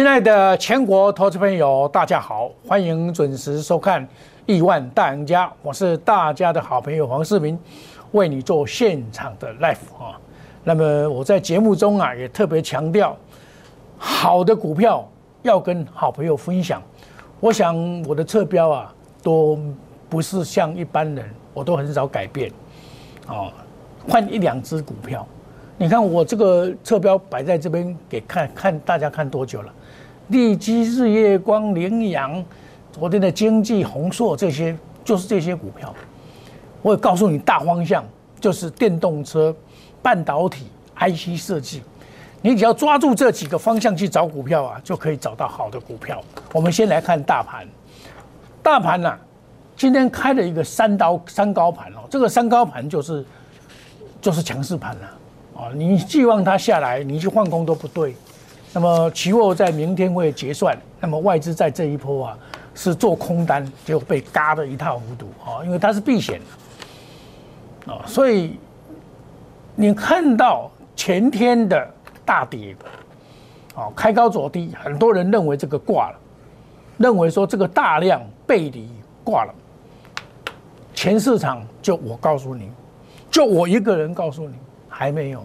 [0.00, 4.02] 亲爱的全国投资朋友，大家好，欢迎准时收看
[4.46, 7.58] 《亿万大赢家》，我是大家的好朋友黄世明，
[8.12, 10.18] 为你做现场的 live 啊。
[10.64, 13.14] 那么我在节目中啊，也特别强调，
[13.98, 15.06] 好的股票
[15.42, 16.82] 要跟好朋友分享。
[17.38, 19.58] 我想我的侧标啊，都
[20.08, 22.50] 不是像一般人，我都很少改变，
[23.28, 23.52] 哦，
[24.08, 25.26] 换一两只股票。
[25.76, 29.70] 你看我这个侧标摆在这边给看看，大家看多久了？
[30.30, 32.44] 利基、日月光、羚羊，
[32.92, 35.92] 昨天的经济、宏硕这些，就是这些股票。
[36.82, 38.04] 我也告诉你大方向，
[38.40, 39.54] 就是电动车、
[40.00, 40.66] 半导体、
[40.96, 41.82] IC 设计。
[42.42, 46.22] 你只要抓住这几个方向去找股票啊，就可以找到好的股票。
[46.54, 47.66] 我们先来看大盘，
[48.62, 49.18] 大盘呐，
[49.76, 53.26] 今天开了一个三刀三高盘哦，这个三高盘就是
[54.22, 55.02] 就是强势盘了。
[55.54, 58.14] 啊，你寄望它下来，你去换空都不对。
[58.72, 62.38] 那么期货在明天会结算，那么外资在这一波啊
[62.74, 65.26] 是做空单，就被嘎的一塌糊涂。
[65.44, 66.40] 啊，因为它是避险
[67.86, 68.58] 的啊，所以
[69.74, 71.88] 你看到前天的
[72.24, 72.76] 大跌，
[73.74, 76.18] 啊，开高走低，很多人认为这个挂了，
[76.98, 78.88] 认为说这个大量背离
[79.24, 79.54] 挂了，
[80.94, 82.70] 全市场就我告诉你，
[83.30, 84.54] 就我一个人告诉你。
[84.92, 85.42] 还没有，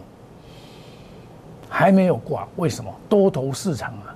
[1.68, 2.94] 还没有挂，为什么？
[3.08, 4.14] 多头市场啊，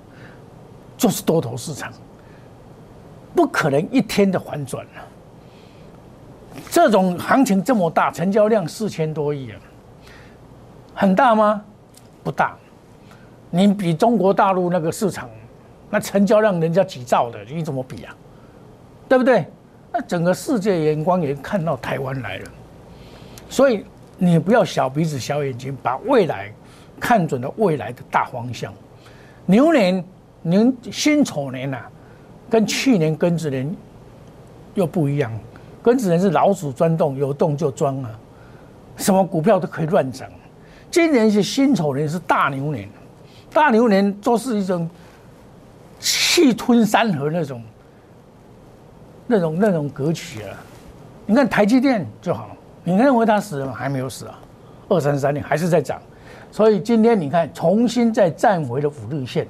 [0.97, 1.91] 就是多头市场，
[3.35, 4.91] 不可能一天的反转了。
[6.69, 9.59] 这种行情这么大，成交量四千多亿啊，
[10.93, 11.63] 很大吗？
[12.23, 12.55] 不大。
[13.49, 15.29] 你比中国大陆那个市场，
[15.89, 18.15] 那成交量人家几兆的，你怎么比啊？
[19.07, 19.45] 对不对？
[19.91, 22.51] 那整个世界眼光也看到台湾来了，
[23.49, 23.85] 所以。
[24.23, 26.53] 你不要小鼻子小眼睛，把未来
[27.01, 28.71] 看准了未来的大方向。
[29.45, 30.01] 牛年，
[30.43, 31.79] 您辛丑年呐，
[32.49, 33.75] 跟去年庚子年
[34.75, 35.29] 又不一样。
[35.83, 38.11] 庚子年是老鼠钻洞，有洞就钻啊，
[38.95, 40.29] 什么股票都可以乱涨。
[40.91, 42.87] 今年是辛丑年，是大牛年，
[43.51, 44.87] 大牛年都是一种
[45.99, 47.63] 气吞山河那种、
[49.25, 50.55] 那种、那种格局啊。
[51.25, 52.55] 你看台积电就好。
[52.83, 53.73] 你认为它死了吗？
[53.73, 54.39] 还没有死啊，
[54.89, 56.01] 二三三年还是在涨，
[56.51, 59.47] 所以今天你看重新再站回了五日线，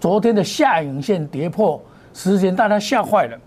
[0.00, 1.80] 昨天的下影线跌破
[2.12, 3.38] 时间，大家吓坏了。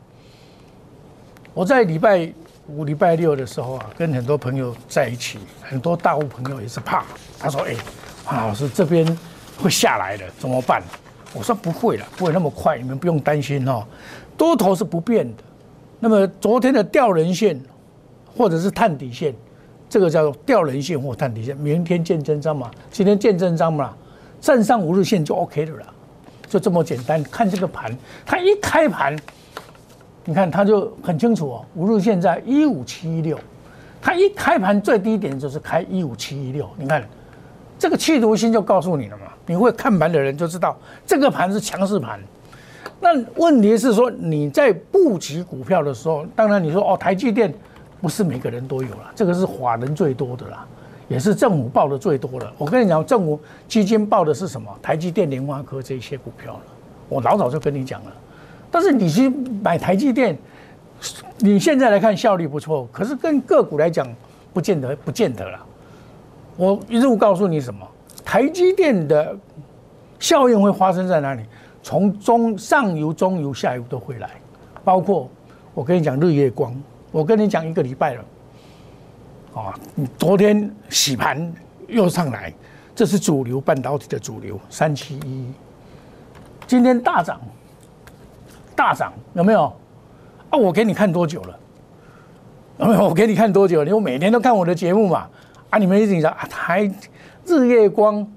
[1.53, 2.31] 我在礼拜
[2.67, 7.03] 五、礼拜六的时候啊，跟很多朋友在一起，很多大户朋友也是怕，
[7.39, 7.75] 他说：“哎，
[8.23, 9.05] 黄老师这边
[9.57, 10.83] 会下来的，怎么办？”
[11.33, 13.83] 我说：“不会了，不会那么快，你们不用担心哦，
[14.37, 15.43] 多头是不变的。
[15.99, 17.59] 那么昨天的吊人线。”
[18.37, 19.33] 或者是探底线，
[19.89, 21.55] 这个叫做吊人线或探底线。
[21.57, 23.93] 明天见真章嘛，今天见真章嘛，
[24.41, 25.85] 站上五日线就 OK 的了，
[26.47, 27.23] 就这么简单。
[27.23, 29.17] 看这个盘，它一开盘，
[30.25, 33.39] 你看它就很清楚哦，五日线在一五七一六，
[34.01, 36.69] 它一开盘最低点就是开一五七一六。
[36.77, 37.07] 你看
[37.79, 42.19] 这个企图心就告诉你了嘛，你会看盘的人就知道这个盘是强势盘。
[42.99, 47.53] 那问题是说你在布局股票的时候，当然你说哦，台积电。
[48.01, 50.65] 不是每个人都有了，这个是华人最多的啦，
[51.07, 52.51] 也是政府报的最多的。
[52.57, 54.69] 我跟你讲，政府基金报的是什么？
[54.81, 56.61] 台积电、联发科这些股票了。
[57.09, 58.11] 我老早就跟你讲了，
[58.69, 59.29] 但是你去
[59.63, 60.37] 买台积电，
[61.37, 64.07] 你现在来看效率不错，可是跟个股来讲，
[64.53, 65.59] 不见得，不见得了。
[66.55, 67.87] 我一路告诉你什么？
[68.25, 69.35] 台积电的
[70.19, 71.43] 效应会发生在哪里？
[71.81, 74.29] 从中上游、中游、下游都会来，
[74.83, 75.29] 包括
[75.73, 76.75] 我跟你讲日月光。
[77.17, 78.23] 我跟你讲一个礼拜了，
[79.55, 79.73] 啊，
[80.19, 81.51] 昨天洗盘
[81.87, 82.53] 又上来，
[82.93, 85.51] 这是主流半导体的主流三七一，
[86.67, 87.41] 今天大涨，
[88.75, 89.63] 大涨有没有？
[90.51, 91.59] 啊，我给你看多久了？
[92.77, 93.05] 有没有？
[93.05, 93.83] 我给你看多久？
[93.83, 95.27] 你我每天都看我的节目嘛？
[95.71, 96.87] 啊，你们一直讲啊，台
[97.47, 98.31] 日月光，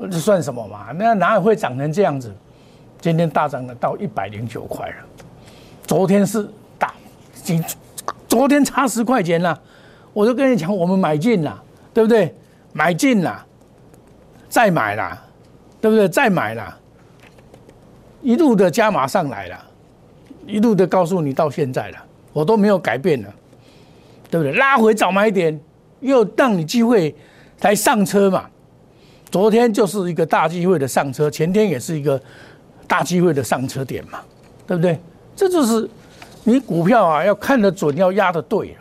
[0.00, 0.92] 这算什么嘛？
[0.92, 2.32] 那哪里会涨成这样子？
[3.00, 4.94] 今天大涨了到一百零九块了，
[5.88, 6.48] 昨天是
[6.78, 6.94] 大，
[7.42, 7.60] 今。
[8.36, 9.58] 昨天差十块钱了，
[10.12, 11.62] 我就跟你讲，我们买进了，
[11.94, 12.34] 对不对？
[12.74, 13.46] 买进了，
[14.46, 15.18] 再买了，
[15.80, 16.06] 对不对？
[16.06, 16.78] 再买了，
[18.20, 19.58] 一路的加码上来了，
[20.46, 21.96] 一路的告诉你到现在了，
[22.34, 23.34] 我都没有改变了，
[24.30, 24.52] 对不对？
[24.52, 25.58] 拉回早买点，
[26.00, 27.16] 又让你机会
[27.62, 28.44] 来上车嘛。
[29.30, 32.20] 昨天就是一个大机会的上车，前天也是一个
[32.86, 34.20] 大机会的上车点嘛，
[34.66, 35.00] 对不对？
[35.34, 35.88] 这就是。
[36.48, 38.80] 你股票啊，要看得准，要压得对了。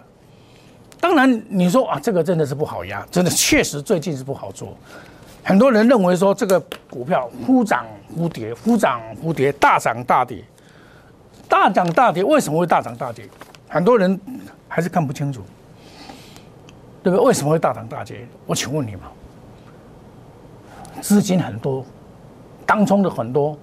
[1.00, 4.78] 当然，你说啊，这个真的是不好压，真的确实最近是不好做。
[5.44, 6.60] 很多人认为说这个
[6.92, 7.84] 股票忽涨
[8.16, 10.44] 忽跌，忽涨忽跌，大涨大跌，
[11.50, 13.28] 大涨大跌，为什么会大涨大跌？
[13.68, 14.20] 很多人
[14.68, 15.42] 还是看不清楚，
[17.02, 17.26] 对不对？
[17.26, 18.28] 为什么会大涨大跌？
[18.46, 19.08] 我请问你嘛，
[21.02, 21.84] 资金很多，
[22.64, 23.58] 当冲的很多，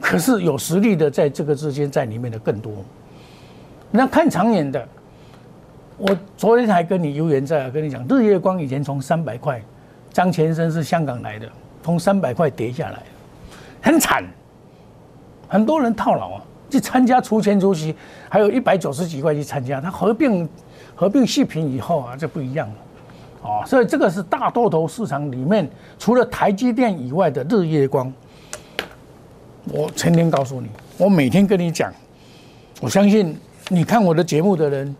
[0.00, 2.72] 可是有实力的在这个之间在里面的更多。
[3.90, 4.86] 那看长远的，
[5.96, 9.62] 我昨天还跟你有缘在啊跟你讲，日月光以前从三百块。
[10.10, 11.48] 张前生是香港来的，
[11.82, 13.02] 从三百块跌下来，
[13.80, 14.24] 很惨，
[15.46, 17.94] 很多人套牢啊，去参加出钱出息，
[18.28, 20.48] 还有一百九十几块去参加，他合并
[20.96, 22.74] 合并细品以后啊，就不一样了，
[23.42, 25.68] 哦，所以这个是大多头市场里面
[25.98, 28.12] 除了台积电以外的日月光，
[29.70, 31.92] 我成天告诉你，我每天跟你讲，
[32.80, 33.38] 我相信
[33.68, 34.96] 你看我的节目的人，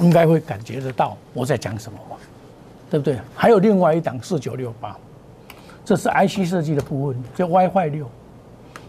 [0.00, 2.16] 应该会感觉得到我在讲什么吧。
[2.88, 3.18] 对不对？
[3.34, 4.96] 还有另外一档四九六八，
[5.84, 8.08] 这是 IC 设计的部分，叫 WiFi 六，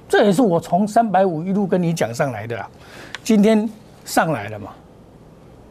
[0.08, 2.70] 这也是我从三百五一路跟你讲上来的啦，
[3.24, 3.68] 今天
[4.06, 4.72] 上来了嘛？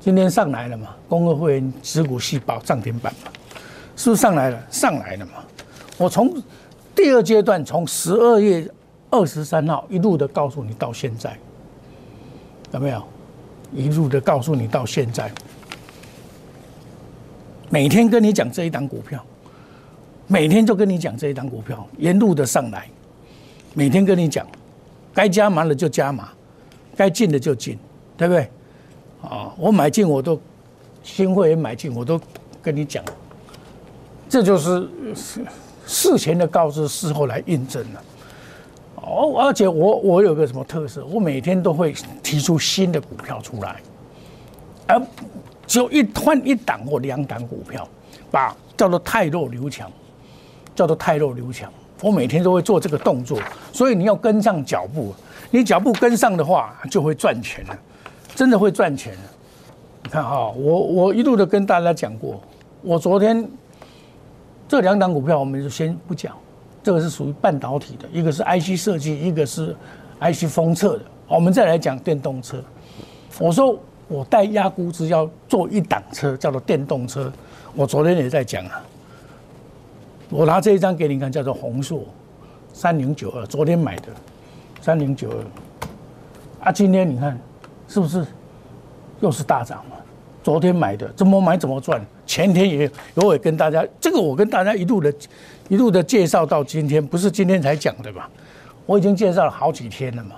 [0.00, 0.88] 今天上来了嘛？
[1.08, 3.30] 公会会员持股细胞涨停板嘛？
[3.94, 4.60] 是不是上来了？
[4.68, 5.34] 上来了嘛？
[5.96, 6.34] 我从
[6.96, 8.68] 第二阶段，从十二月
[9.08, 11.38] 二十三号一路的告诉你到现在，
[12.72, 13.02] 有没有？
[13.74, 15.30] 一路的告诉你到现在。
[17.68, 19.22] 每天跟你讲这一档股票，
[20.28, 22.88] 每天就跟你讲这一档股票，沿路的上来，
[23.74, 24.46] 每天跟你讲，
[25.12, 26.28] 该加码的就加码，
[26.96, 27.76] 该进的就进，
[28.16, 28.48] 对不对？
[29.22, 30.40] 啊，我买进我都
[31.02, 32.20] 新会员买进我都
[32.62, 33.04] 跟你讲，
[34.28, 35.44] 这就是事
[35.86, 38.02] 事前的告知，事后来印证了。
[39.06, 43.76] 哦，而且我我有个什么特色，我每天都会提出新的股票出来，
[44.86, 45.00] 而。
[45.68, 47.88] 只有一换一档或两档股票，
[48.30, 49.90] 把叫做太弱留强，
[50.76, 51.68] 叫做太弱留强。
[52.00, 53.40] 我每天都会做这个动作，
[53.72, 55.12] 所以你要跟上脚步。
[55.50, 57.76] 你脚步跟上的话，就会赚钱了，
[58.32, 59.20] 真的会赚钱了。
[60.04, 62.40] 你看哈，我我一路的跟大家讲过，
[62.80, 63.44] 我昨天
[64.68, 66.32] 这两档股票我们就先不讲，
[66.86, 69.74] 这个是属于半导体的，一个是 IC 设计，一个是
[70.20, 71.02] IC 封测的。
[71.26, 72.62] 我们再来讲电动车，
[73.40, 73.76] 我说。
[74.08, 77.28] 我带压估值要做一档车，叫做电动车。
[77.74, 78.80] 我昨天也在讲啊，
[80.30, 82.04] 我拿这一张给你看，叫做宏硕
[82.72, 84.04] 三零九二，昨天买的
[84.80, 86.66] 三零九二。
[86.66, 87.36] 啊，今天你看
[87.88, 88.24] 是不是
[89.18, 89.96] 又是大涨嘛？
[90.40, 92.00] 昨天买的怎么买怎么赚？
[92.24, 95.12] 前天也有也跟大家，这个我跟大家一路的
[95.68, 98.28] 一路的介绍到今天，不是今天才讲的吧？
[98.84, 100.36] 我已经介绍了好几天了嘛，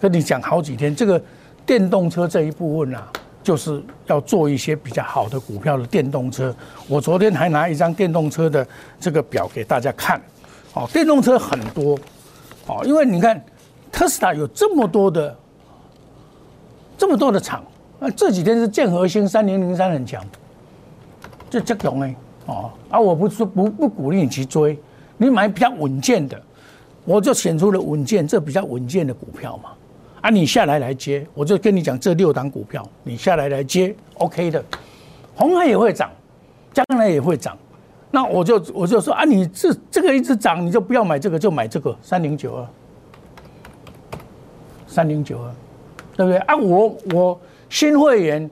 [0.00, 1.20] 跟你讲好几天这个。
[1.66, 3.10] 电动车这一部分啊，
[3.42, 6.54] 就是要做一些比较好的股票的电动车。
[6.86, 8.64] 我昨天还拿一张电动车的
[9.00, 10.22] 这个表给大家看，
[10.74, 11.98] 哦，电动车很多，
[12.68, 13.44] 哦，因为你看
[13.90, 15.36] 特斯拉有这么多的
[16.96, 17.64] 这么多的厂，
[17.98, 20.24] 那这几天是建和星三零零三很强，
[21.50, 22.14] 就这种哎，
[22.46, 24.78] 哦，啊，我不是不不鼓励你去追，
[25.18, 26.40] 你买比较稳健的，
[27.04, 29.70] 我就选出了稳健这比较稳健的股票嘛。
[30.22, 34.64] 啊，你下来来接，我就跟你讲这六档股票，你下来来接，OK 的。
[35.34, 36.10] 红海也会涨，
[36.72, 37.56] 将来也会涨。
[38.10, 42.66] 那我就我就说啊，你这这个一直涨，你就不要买这个，就买这个三零九二，
[44.86, 45.50] 三零九二，
[46.16, 46.38] 对不对？
[46.38, 48.50] 啊，我我新会员，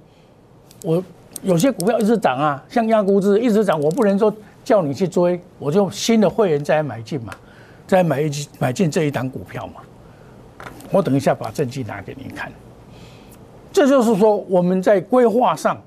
[0.82, 1.02] 我
[1.44, 4.34] 有些股票一直涨啊，像亚估值一直涨，我不能说
[4.64, 7.32] 叫你去追，我就新的会员再来买进嘛，
[7.86, 9.74] 再买一买进这一档股票嘛。
[10.90, 12.50] 我等一下把证据拿给您看，
[13.72, 15.80] 这就是说我们在规划上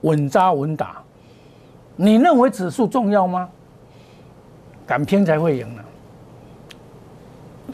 [0.00, 1.02] 稳扎稳打。
[1.94, 3.48] 你认为指数重要吗？
[4.86, 5.82] 敢拼才会赢呢。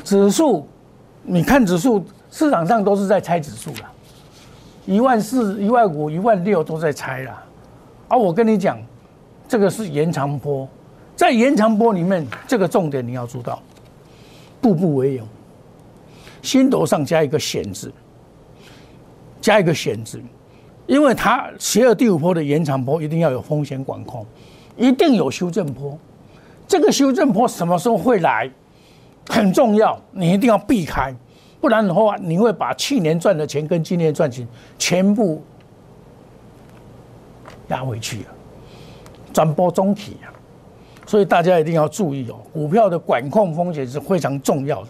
[0.04, 0.66] 指数，
[1.22, 3.91] 你看指数，市场上都是在猜指数了，
[4.84, 7.42] 一万四、一万五、一万六都在猜了。
[8.08, 8.78] 而我跟你讲，
[9.48, 10.68] 这个是延长波，
[11.14, 13.62] 在延长波里面，这个重点你要知道，
[14.60, 15.22] 步步为营。
[16.42, 17.92] 心头上加一个险字，
[19.40, 20.20] 加一个险字，
[20.86, 24.26] 因为它邪恶第五波的延长波一定要有风险管控，
[24.76, 25.96] 一定有修正波。
[26.66, 28.50] 这个修正波什么时候会来，
[29.28, 31.14] 很重要，你一定要避开，
[31.62, 35.40] 不然的话，你会把去年赚的钱跟今年赚钱全部
[37.68, 38.26] 压回去了，
[39.32, 40.26] 转播中体啊。
[41.06, 44.88] 所以大家一定要注意哦，股票的管控风险是非常重要的。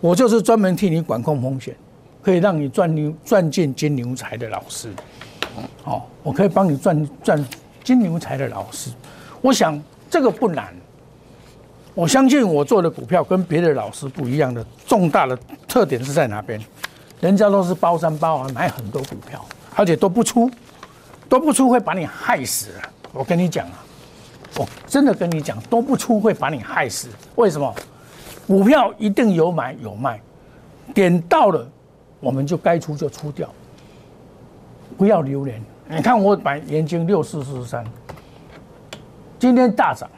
[0.00, 1.76] 我就是专门替你管控风险，
[2.20, 4.90] 可以让你赚牛赚进金牛财的老师。
[5.84, 7.46] 哦，我可以帮你赚赚
[7.84, 8.90] 金牛财的老师。
[9.40, 10.74] 我想这个不难。
[11.98, 15.36] 我相信我做的股票跟别的老师不一样的重大的
[15.66, 16.64] 特点是在哪边？
[17.20, 20.48] 人家都是包山包海买很多股票，而且都不出，
[21.28, 22.68] 都不出会把你害死。
[23.12, 23.82] 我跟你讲啊，
[24.56, 27.08] 我真的跟你讲，都不出会把你害死。
[27.34, 27.74] 为什么？
[28.46, 30.20] 股票一定有买有卖，
[30.94, 31.68] 点到了
[32.20, 33.52] 我们就该出就出掉，
[34.96, 35.60] 不要留恋。
[35.88, 37.84] 你看我买盐金六四四三，
[39.36, 40.08] 今天大涨，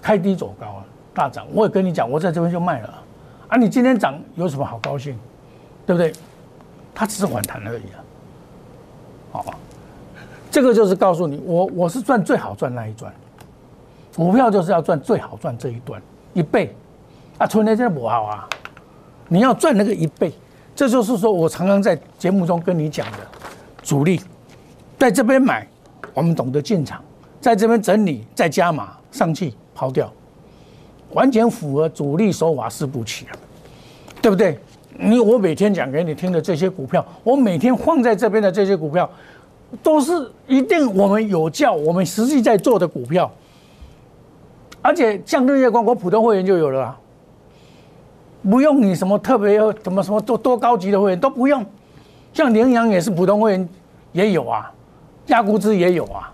[0.00, 0.84] 开低走高啊，
[1.16, 1.46] 大涨。
[1.54, 3.02] 我也跟你讲，我在这边就卖了
[3.48, 3.56] 啊。
[3.56, 5.18] 你今天涨有什么好高兴？
[5.86, 6.12] 对不对？
[6.94, 7.98] 它只是反弹而已啊。
[9.32, 9.54] 好，
[10.50, 13.12] 这个就是告诉你，我我是赚最好赚那一段，
[14.14, 16.00] 股票就是要赚最好赚这一段
[16.34, 16.74] 一倍
[17.38, 18.48] 啊，存的真的不好啊。
[19.28, 20.32] 你要赚那个一倍，
[20.74, 23.18] 这就是说我常常在节目中跟你讲的
[23.82, 24.20] 主力。
[24.98, 25.66] 在这边买，
[26.14, 26.98] 我们懂得进场；
[27.40, 30.10] 在这边整理，再加码上去抛掉，
[31.12, 33.32] 完全符合主力手法四步棋啊，
[34.20, 34.58] 对不对？
[34.98, 39.08] 你我每天讲给你听的这些股票，我每天放在这边的这些股票，
[39.82, 40.12] 都是
[40.46, 43.30] 一定我们有教，我们实际在做的股票。
[44.82, 46.98] 而且像日月光，我普通会员就有了，啊，
[48.48, 51.64] 不用你什么特别什么什么多多高级的会员都不用，
[52.32, 53.68] 像羚羊也是普通会员
[54.12, 54.72] 也有啊。
[55.26, 56.32] 压估值也有啊，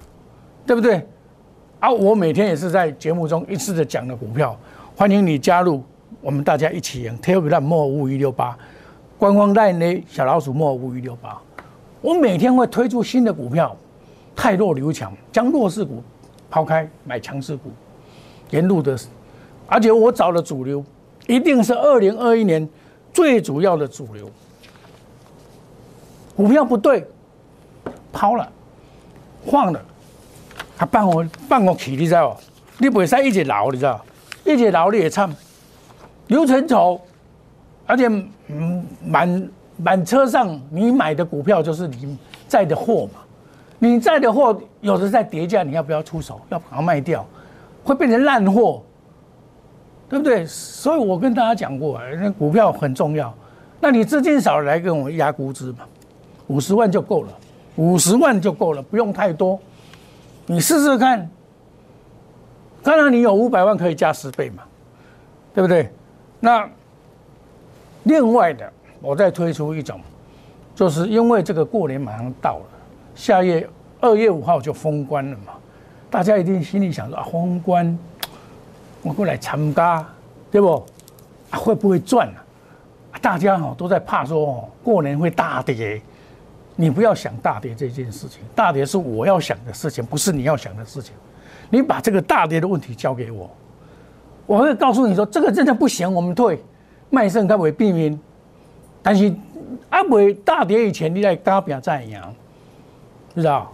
[0.66, 1.04] 对不对？
[1.82, 4.56] 啊，我每天也是在节目中一次的讲的股票，
[4.94, 5.82] 欢迎你加入，
[6.20, 7.18] 我们大家一起赢。
[7.18, 8.56] Telegram 莫五一六八，
[9.18, 11.36] 官方代呢小老鼠莫五一六八。
[12.00, 13.76] 我每天会推出新的股票，
[14.36, 16.00] 太弱留强，将弱势股
[16.48, 17.72] 抛开，买强势股，
[18.50, 18.96] 沿路的，
[19.66, 20.84] 而且我找的主流
[21.26, 22.68] 一定是二零二一年
[23.12, 24.30] 最主要的主流。
[26.36, 27.04] 股票不对，
[28.12, 28.48] 抛了。
[29.44, 29.84] 晃了，
[30.76, 32.30] 他放我放我去，你知道
[32.78, 32.84] 不？
[32.84, 34.04] 你袂使一直留，你知道？
[34.44, 35.30] 一直留你也惨，
[36.26, 37.00] 流程走，
[37.86, 38.08] 而且
[39.04, 42.16] 满满车上你买的股票就是你
[42.48, 43.20] 在的货嘛，
[43.78, 46.40] 你在的货有的在跌价，你要不要出手？
[46.48, 47.24] 要把它卖掉，
[47.84, 48.82] 会变成烂货，
[50.08, 50.44] 对不对？
[50.46, 53.32] 所以我跟大家讲过，那股票很重要，
[53.80, 55.78] 那你资金少来跟我压估值嘛，
[56.48, 57.28] 五十万就够了。
[57.76, 59.58] 五十万就够了，不用太多。
[60.46, 61.28] 你试试看，
[62.82, 64.62] 当然你有五百万可以加十倍嘛，
[65.54, 65.90] 对不对？
[66.40, 66.68] 那
[68.04, 68.70] 另外的，
[69.00, 70.00] 我再推出一种，
[70.74, 72.64] 就是因为这个过年马上到了，
[73.14, 73.68] 下月
[74.00, 75.52] 二月五号就封关了嘛，
[76.10, 77.98] 大家一定心里想说啊，封关
[79.02, 80.04] 我过来参加，
[80.50, 80.84] 对不？
[81.52, 82.40] 会不会赚啊？
[83.20, 86.00] 大家哈都在怕说哦，过年会大跌。
[86.74, 91.14] 你不要想大跌这件事情，大跌是我要想的事情，不是你要想的事情。
[91.70, 93.50] 你把这个大跌的问题交给我，
[94.46, 96.62] 我会告诉你说，这个真的不行，我们退，
[97.10, 98.18] 卖肾它会避免。
[99.02, 99.34] 但是
[99.90, 102.34] 阿伟大跌以前，你在大表再阳，
[103.34, 103.72] 知道？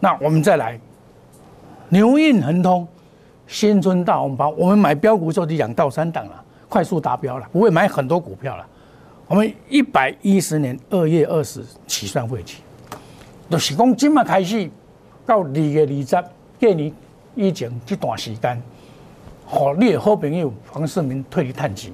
[0.00, 0.78] 那我们再来，
[1.88, 2.86] 牛运恒通，
[3.46, 8.66] 新春大红包，我们买标股就两到三档了，快速达标了，不会买很多股票了。
[9.26, 12.58] 我们一百一十年二月二十起算会期，
[13.48, 14.70] 就是讲今麦开始
[15.24, 16.24] 到二月二十，
[16.58, 16.92] 给你
[17.34, 18.62] 以前这段时间，
[19.46, 21.90] 好你的好朋友黄世明退去探钱，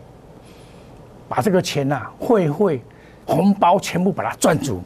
[1.29, 2.83] 把这个钱呐汇汇
[3.25, 4.83] 红包全部把它赚足，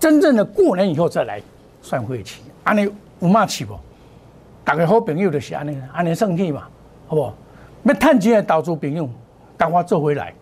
[0.00, 1.40] 真正的过年以后再来
[1.82, 3.78] 算会期，安尼有嘛起不？
[4.64, 6.66] 大家好朋友就是安尼，安尼算起嘛，
[7.06, 7.22] 好不？
[7.24, 7.34] 好？
[7.82, 9.06] 要探钱的投资朋友，
[9.58, 10.32] 赶快做回来。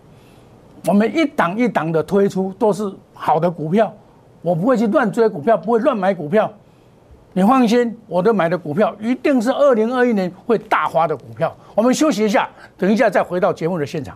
[0.85, 3.93] 我们一档一档的推出都是好的股票，
[4.41, 6.51] 我不会去乱追股票，不会乱买股票。
[7.31, 11.55] 你放心，我的买的股票一定是二零二一年会大花的股票。
[11.73, 12.47] 我们休息一下，
[12.77, 14.15] 等一下再回到节目的现场。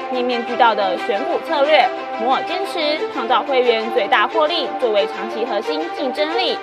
[0.11, 1.87] 面面俱到的选股策略。
[2.19, 6.57] 摩尔坚持创造会员最大获利，作为长期核心竞争力。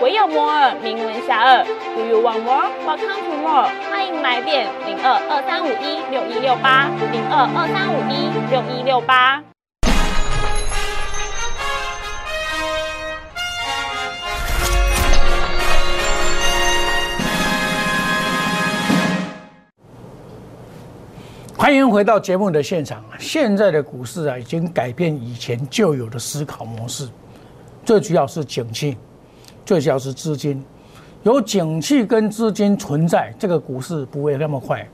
[0.00, 1.64] 唯有摩尔，名闻遐迩。
[1.94, 2.68] Do you want more?
[2.86, 3.68] Welcome to more。
[3.90, 9.42] 欢迎来电零二二三五一六一六八零二二三五一六一六八。
[21.58, 23.02] 欢迎回到节目的现场。
[23.18, 27.08] 现在的股市啊，已经改变以前旧有的思考模式，
[27.84, 28.96] 最主要是景气。
[29.66, 30.64] 最主要是资金，
[31.24, 34.88] 有景气跟资金存在，这个股市不会那么快，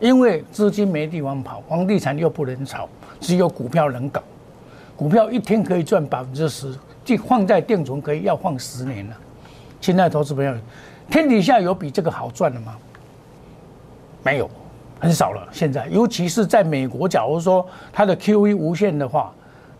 [0.00, 2.88] 因为资金没地方跑，房地产又不能炒，
[3.20, 4.22] 只有股票能搞。
[4.96, 9.16] 股票一天可以赚百分之十，就放在定存可以要放十年了。
[9.82, 10.54] 亲爱的投资朋友，
[11.10, 12.74] 天底下有比这个好赚的吗？
[14.22, 14.50] 没有，
[15.00, 15.48] 很少了。
[15.50, 19.32] 现在，尤其是在美国，假如说它的 QE 无限的话。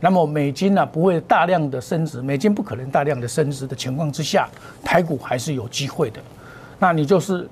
[0.03, 4.49] 那么美金呢不会大量的升值，美金不可能大量的升值的情况之下，
[4.83, 6.19] 台股还是有机会的。
[6.79, 7.47] 那你就是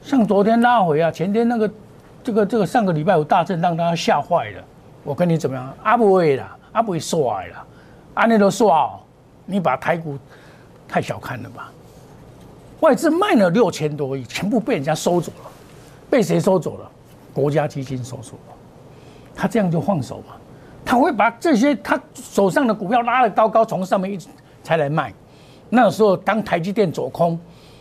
[0.00, 1.70] 像昨天拉回啊，前天那个
[2.24, 4.64] 这个这个上个礼拜有大震，让大家吓坏了。
[5.04, 5.70] 我跟你怎么样？
[5.82, 7.62] 阿不会啦，阿不会衰啦，
[8.14, 8.90] 阿那都衰，
[9.44, 10.16] 你把台股
[10.88, 11.70] 太小看了吧？
[12.80, 15.50] 外资卖了六千多亿，全部被人家收走了，
[16.10, 16.90] 被谁收走了？
[17.34, 18.54] 国家基金收走了，
[19.34, 20.34] 他这样就放手嘛？
[20.84, 24.28] 他会把这些他手上的股票拉得高高，从上面一直
[24.62, 25.12] 才来卖。
[25.68, 27.38] 那时候当台积电走空，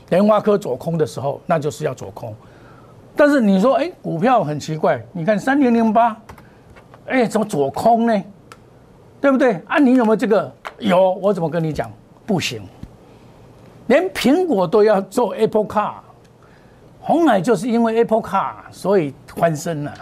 [0.09, 2.35] 联发科走空的时候，那就是要走空。
[3.15, 6.15] 但是你说，哎，股票很奇怪，你看三零零八，
[7.07, 8.23] 哎，怎么走空呢？
[9.19, 9.59] 对不对？
[9.67, 10.53] 啊，你有没有这个？
[10.77, 11.89] 有，我怎么跟你讲？
[12.25, 12.61] 不行，
[13.87, 15.93] 连苹果都要做 Apple Car，
[17.07, 19.93] 红海就是因为 Apple Car，所以翻身了。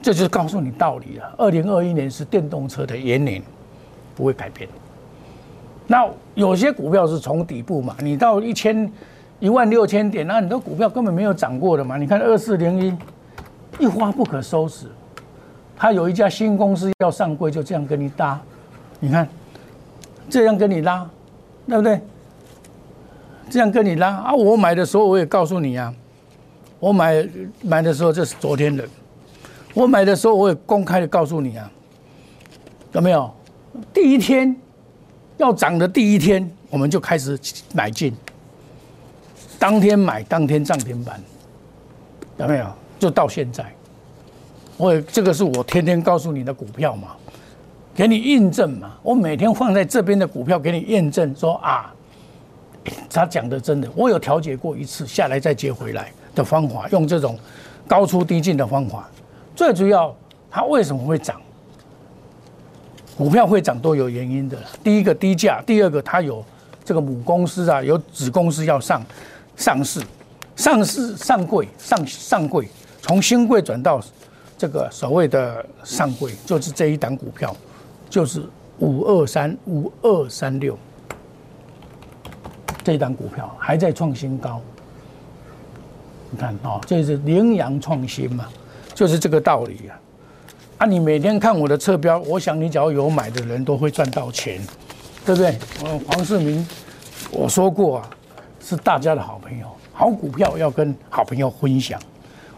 [0.00, 1.34] 这就是告诉你道理了。
[1.36, 3.42] 二零二一年是电动车的元年，
[4.14, 4.68] 不会改变。
[5.88, 8.88] 那有些股票是从底部嘛，你到一千
[9.40, 11.96] 一万六千点，那很多股票根本没有涨过的嘛。
[11.96, 14.86] 你看二四零一，一发不可收拾。
[15.76, 18.40] 他有一家新公司要上柜，就这样跟你搭。
[19.00, 19.28] 你看，
[20.28, 21.04] 这样跟你拉，
[21.66, 22.00] 对不对？
[23.50, 24.32] 这样跟你拉啊！
[24.32, 25.92] 我买的时候我也告诉你啊，
[26.78, 27.28] 我买
[27.62, 28.86] 买的时候这是昨天的。
[29.74, 31.70] 我买的时候，我也公开的告诉你啊，
[32.92, 33.30] 有没有？
[33.94, 34.54] 第一天
[35.36, 37.38] 要涨的第一天，我们就开始
[37.72, 38.12] 买进，
[39.60, 41.20] 当天买，当天涨停板，
[42.38, 42.66] 有没有？
[42.98, 43.64] 就到现在，
[44.76, 47.10] 我也这个是我天天告诉你的股票嘛，
[47.94, 48.96] 给你印证嘛。
[49.02, 51.94] 我每天放在这边的股票给你验证，说啊，
[53.08, 57.38] 他讲的真的，我有调节过一次，下来再接回来的方法，用这种
[57.86, 59.08] 高出低进的方法。
[59.54, 60.14] 最主要，
[60.50, 61.40] 它为什么会涨？
[63.18, 64.56] 股票会涨都有原因的。
[64.82, 66.42] 第一个低价，第二个它有
[66.82, 69.04] 这个母公司啊，有子公司要上
[69.56, 70.00] 上市，
[70.56, 72.66] 上市上柜上上柜，
[73.02, 74.00] 从新柜转到
[74.56, 77.54] 这个所谓的上柜，就是这一档股票，
[78.08, 78.42] 就是
[78.78, 80.78] 五二三五二三六
[82.82, 84.60] 这一档股票还在创新高。
[86.30, 88.46] 你看哦，这是羚羊创新嘛？
[88.94, 89.98] 就是这个道理啊！
[90.78, 94.60] 啊，你每天看我的侧标，我想你只要有买的人都会赚到钱，
[95.24, 95.58] 对不对？
[95.84, 96.66] 嗯，黄世明，
[97.30, 98.10] 我说过啊，
[98.60, 102.00] 是大家的好朋友，好股票要跟好朋友分享。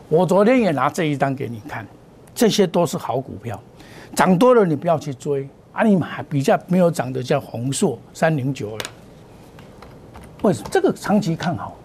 [0.08, 1.86] 我昨天也拿这一单给你看，
[2.34, 3.58] 这些都是好股票，
[4.14, 5.82] 涨多了你不要去追啊！
[5.82, 8.78] 你买比较没有涨的叫宏硕三零九二，
[10.42, 10.68] 为什么？
[10.70, 11.76] 这个长期看好。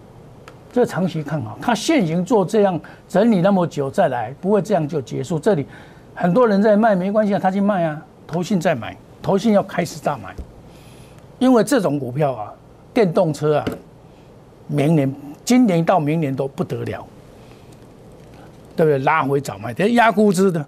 [0.74, 5.40] 这长期看好，它现行做这样整理那么久再来，不会这样就结束。
[5.40, 5.66] 这里
[6.14, 10.36] 很多人在卖，没关系啊，他去卖啊，投信在买，投信要开始大买，
[11.40, 12.54] 因为这种股票啊，
[12.94, 13.66] 电动车啊，
[14.68, 15.12] 明年、
[15.44, 17.08] 今年到明年都不得了，
[18.76, 19.00] 对不对？
[19.00, 20.64] 拉回早卖，这压估值的，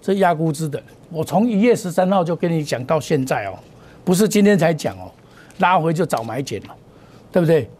[0.00, 3.54] 这压估值的，我从一月十三号就跟你讲到现在哦，
[4.04, 5.10] 不是今天才讲哦，
[5.58, 6.76] 拉回就早买减了，
[7.32, 7.70] 对不对？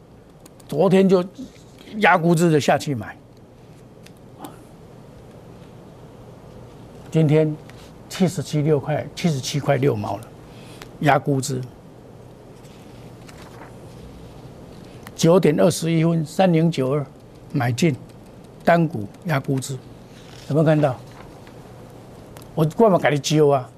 [0.68, 1.24] 昨天就。
[1.96, 3.16] 压估值的下去买，
[7.10, 7.52] 今天
[8.08, 10.22] 七十七六块，七十七块六毛了，
[11.00, 11.60] 压估值
[15.16, 17.04] 九点二十一分三零九二
[17.52, 17.96] 买进，
[18.64, 19.76] 单股压估值，
[20.48, 20.96] 有没有看到？
[22.54, 23.68] 我我嘛给你揪啊，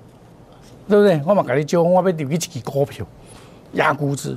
[0.86, 1.18] 对不对？
[1.24, 3.06] 我嘛给你揪，我要入去一支股票，
[3.72, 4.36] 压估值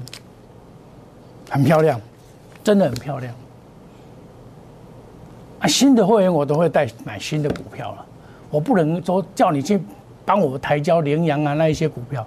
[1.50, 2.00] 很漂亮，
[2.64, 3.34] 真的很漂亮。
[5.60, 8.06] 啊新的会员我都会带买新的股票了，
[8.50, 9.82] 我不能说叫你去
[10.26, 12.26] 帮我抬交羚羊啊那一些股票，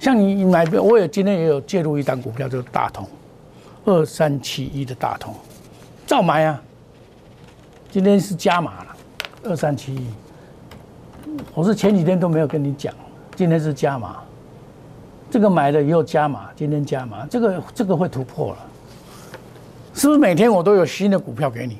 [0.00, 3.06] 像你买，我也今天也有介入一单股票，就是大同
[3.84, 5.34] 二三七一的大同，
[6.06, 6.60] 照买啊。
[7.90, 8.96] 今天是加码了，
[9.44, 10.06] 二三七一。
[11.54, 12.92] 我是前几天都没有跟你讲，
[13.36, 14.16] 今天是加码。
[15.34, 18.58] 这个买了以后加码，今天加码，这个这个会突破了。
[19.92, 21.78] 是不是每天我都有新的股票给你？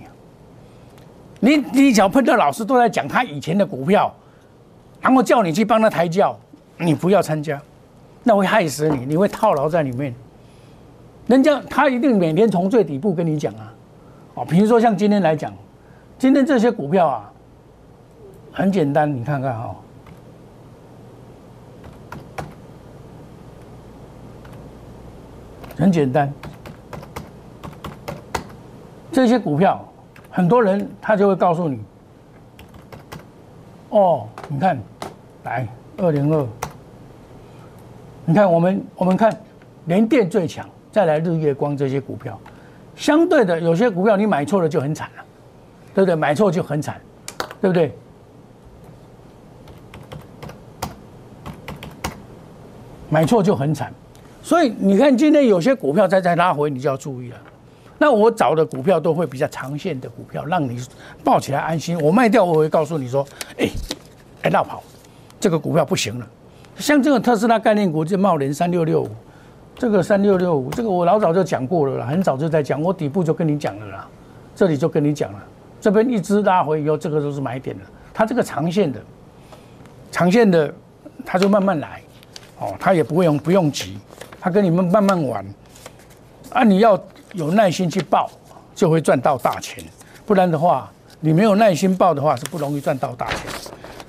[1.38, 4.12] 你你只要碰到老师都在讲他以前的股票，
[5.00, 6.36] 然后叫你去帮他抬轿，
[6.78, 7.62] 你不要参加，
[8.24, 10.12] 那会害死你，你会套牢在里面。
[11.28, 13.72] 人家他一定每天从最底部跟你讲啊，
[14.34, 15.54] 哦，比如说像今天来讲，
[16.18, 17.32] 今天这些股票啊，
[18.50, 19.76] 很简单，你看看哈，
[25.76, 26.32] 很简单。
[29.12, 29.80] 这些股票，
[30.30, 31.80] 很多人他就会告诉你，
[33.90, 34.78] 哦，你看，
[35.44, 36.46] 来二零二，
[38.24, 39.36] 你看我们我们看
[39.84, 42.38] 联电最强，再来日月光这些股票，
[42.96, 45.24] 相对的有些股票你买错了就很惨了，
[45.94, 46.16] 对不对？
[46.16, 47.00] 买错就很惨，
[47.60, 47.96] 对不对？
[53.08, 53.94] 买错就很惨，
[54.44, 57.36] 所以你看今天有些股票在在拉回，你就要注意了。
[57.96, 60.78] 那我找的股票都会比较长线的股票，让你
[61.24, 61.98] 抱起来安心。
[61.98, 63.26] 我卖掉，我会告诉你说
[63.56, 63.70] ：“哎，
[64.42, 64.82] 哎，绕跑，
[65.40, 66.28] 这个股票不行了。”
[66.76, 69.08] 像这个特斯拉概念股，就茂联三六六五，
[69.76, 74.06] 这个三六六五，这个我老早就讲过了啦，很早就在讲，我底部就跟你讲了啦，
[74.54, 75.42] 这里就跟你讲了，
[75.80, 77.82] 这边一直拉回以后，这个都是买点了。
[78.12, 79.00] 它这个长线的，
[80.12, 80.70] 长线的，
[81.24, 82.02] 它就慢慢来，
[82.58, 83.96] 哦，它也不会用不用急，
[84.44, 85.42] 他跟你们慢慢玩，
[86.50, 87.00] 啊，你要。
[87.32, 88.30] 有耐心去报，
[88.76, 89.84] 就会赚到大钱；
[90.24, 93.38] 不然的话，你没有耐心报的话，是不容易赚到大钱。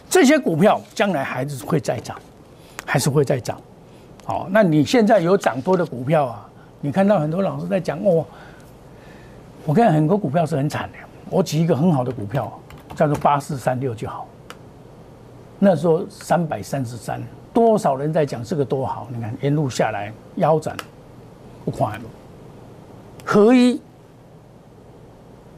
[0.08, 2.16] 这些股票将来还是会再涨，
[2.86, 3.60] 还是会再涨。
[4.24, 6.48] 好，那你现在有涨多的股票啊？
[6.82, 8.24] 你看到很多老师在讲哦，
[9.66, 11.00] 我看很多股票是很惨的。
[11.32, 12.52] 我举一个很好的股票，
[12.96, 14.28] 叫做八四三六就好。
[15.58, 17.22] 那时候三百三十三，
[17.54, 19.08] 多少人在讲这个多好？
[19.12, 20.76] 你看沿路下来腰斩，
[21.64, 22.04] 不快乐。
[23.24, 23.82] 合一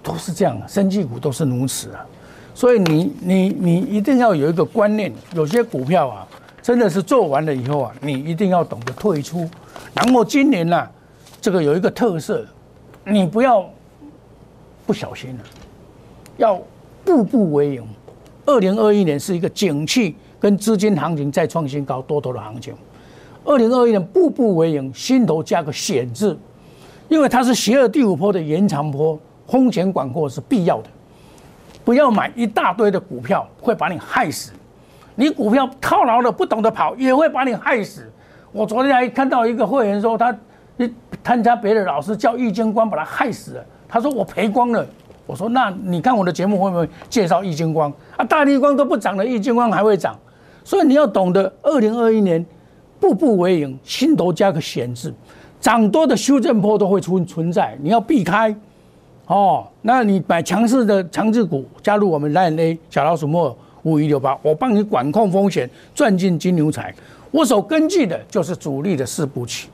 [0.04, 2.06] 都是这样，生技股都是如此啊，
[2.54, 6.28] 所以你你你一定要有一个观念，有些股票啊，
[6.62, 9.50] 真的是做完了以后啊，你一定要懂得退出。
[9.94, 10.88] 然后今年呢，
[11.42, 12.46] 这个有一个特色，
[13.04, 13.68] 你不要
[14.86, 15.44] 不小心了，
[16.38, 16.62] 要
[17.04, 17.84] 步步为营。
[18.48, 22.74] 二零二一年是一个景气跟资金行情再创新高多头的行情，
[23.44, 26.38] 二零二一年步步为营，心头加个险字。
[27.10, 30.90] 因为它是邪恶第五波的延长波，风险管控是必要的。
[31.84, 34.54] 不要买一大堆的股票，会把你害死。
[35.16, 38.10] 你股票套牢了，不懂得跑，也会把你害死。
[38.54, 40.34] 我昨天还看到一个会员说，他
[41.22, 43.66] 参加别的老师叫易经光，把他害死了。
[43.90, 44.88] 他说我赔光了。
[45.28, 48.26] 我说那你看我的节目会不会介绍易经光啊？
[48.26, 50.18] 大力光都不涨了，易经光还会涨。
[50.63, 52.44] 所以你要懂得，二零二一年
[53.00, 55.13] 步步为营，心头加个险字。
[55.60, 58.56] 涨多的修正波都会存存在，你要避开
[59.26, 59.68] 哦。
[59.82, 66.94] 那你买强势的强势股，加入我们 Line A 小老鼠莫五一六八，我帮你管控风险，赚进金牛财。
[67.32, 69.68] 我所根据的就是主力的四步棋，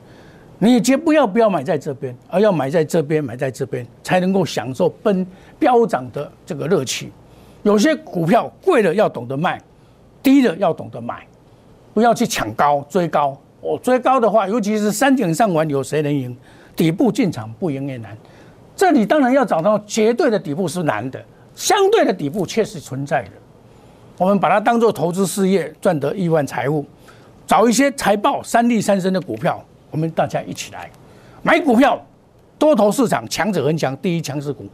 [0.58, 5.26] 你绝不要不要买在这边，而要买在这边，买在这边才能够享受奔
[5.58, 7.12] 飙涨的这个乐趣。
[7.62, 9.60] 有些股票贵了要懂得卖，
[10.22, 11.26] 低了要懂得买，
[11.92, 13.36] 不要去抢高追高。
[13.60, 16.36] 我追高的话，尤其是山顶上玩，有谁能赢？
[16.76, 18.16] 底部进场不赢也难。
[18.76, 21.22] 这里当然要找到绝对的底部是难的，
[21.54, 23.30] 相对的底部确实存在的。
[24.18, 26.84] 我们把它当做投资事业，赚得亿万财富。
[27.46, 29.62] 找一些财报三利三升的股票，
[29.94, 30.90] 我们大家一起来
[31.44, 31.96] 买股票。
[32.56, 34.64] 多头市场强者恒强，第一强势股，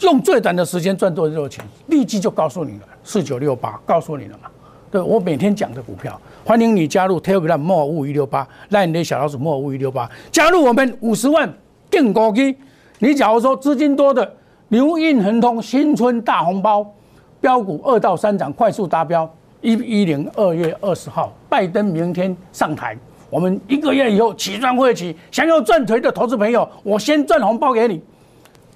[0.00, 1.64] 用最短的时间赚多少钱？
[1.86, 4.50] 立即就告诉你了，四九六八，告诉你了嘛。
[4.90, 11.50] 对我每天讲的股票，欢迎你加入 Telegram 莫五一六八，让你的小老鼠莫五一六八，加入我们五十万
[11.90, 12.56] 定高基。
[12.98, 14.34] 你假如说资金多的，
[14.68, 16.84] 牛印恒通新春大红包，
[17.40, 28.02] 标股二到三涨快速达标，一一零二月二十号，拜登明天上台，我们一个月以后起赚会起，想要赚腿的投资朋友，我先赚红包给你，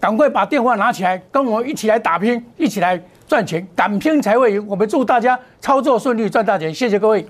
[0.00, 3.00] 赶快把电话拿起来，跟我一起来打拼，一起来。
[3.28, 4.66] 赚钱，敢拼才会赢。
[4.66, 6.74] 我们祝大家操作顺利，赚大钱。
[6.74, 7.24] 谢谢各位。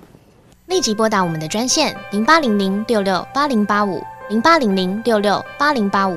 [0.68, 4.02] 立即拨打我们的专线零八零零六六八零八五。
[4.30, 6.16] 零八零零六六八零八五